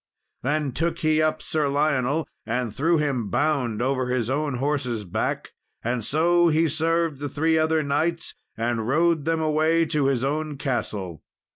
Then 0.41 0.71
took 0.71 0.97
he 0.97 1.21
up 1.21 1.43
Sir 1.43 1.67
Lionel, 1.67 2.27
and 2.43 2.73
threw 2.73 2.97
him 2.97 3.29
bound 3.29 3.83
over 3.83 4.07
his 4.07 4.31
own 4.31 4.55
horse's 4.55 5.03
back; 5.03 5.51
and 5.83 6.03
so 6.03 6.47
he 6.47 6.67
served 6.67 7.19
the 7.19 7.29
three 7.29 7.55
other 7.55 7.83
knights, 7.83 8.33
and 8.57 8.87
rode 8.87 9.25
them 9.25 9.41
away 9.41 9.85
to 9.85 10.07
his 10.07 10.23
own 10.23 10.57
castle. 10.57 11.21